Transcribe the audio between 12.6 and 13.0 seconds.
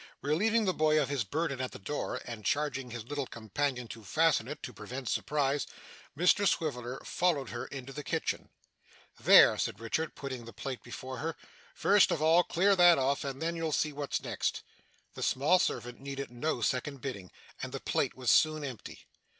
that